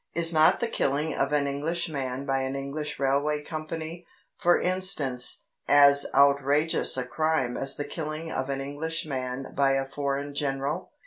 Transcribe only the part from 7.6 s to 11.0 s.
the killing of an Englishman by a foreign general?